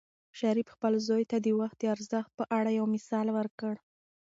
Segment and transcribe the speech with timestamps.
[0.39, 3.73] شریف خپل زوی ته د وخت د ارزښت په اړه یو مثال ورکړ.